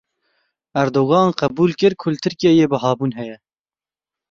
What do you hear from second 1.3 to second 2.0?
qebul kir